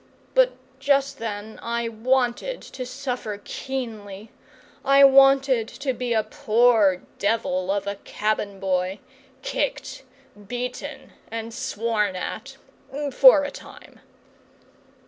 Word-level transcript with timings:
But 0.33 0.53
just 0.79 1.19
then 1.19 1.59
I 1.61 1.87
wanted 1.87 2.59
to 2.63 2.87
suffer 2.87 3.39
keenly; 3.43 4.31
I 4.83 5.03
wanted 5.03 5.67
to 5.67 5.93
be 5.93 6.11
a 6.11 6.23
poor 6.23 7.03
devil 7.19 7.69
of 7.69 7.85
a 7.85 7.97
cabin 7.97 8.59
boy, 8.59 8.97
kicked, 9.43 10.01
beaten, 10.47 11.13
and 11.29 11.53
sworn 11.53 12.15
at 12.15 12.57
for 13.11 13.43
a 13.43 13.51
time. 13.51 13.99